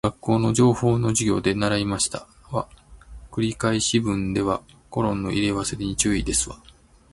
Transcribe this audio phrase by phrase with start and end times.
[0.03, 2.67] 学校の情報の授業で習いましたわ。
[3.31, 6.59] 繰り返し文ではコロンの入れ忘れに注意ですわ